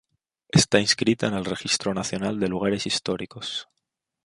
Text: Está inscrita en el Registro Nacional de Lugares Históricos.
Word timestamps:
Está 0.49 0.79
inscrita 0.79 1.27
en 1.27 1.35
el 1.35 1.45
Registro 1.45 1.93
Nacional 1.93 2.39
de 2.39 2.47
Lugares 2.47 2.87
Históricos. 2.87 3.67